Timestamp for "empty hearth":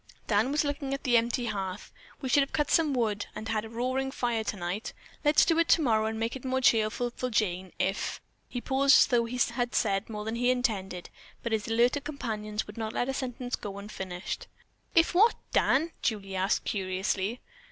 1.15-1.91